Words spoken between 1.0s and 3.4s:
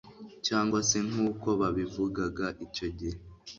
nk'uko babivugaga icyo gihe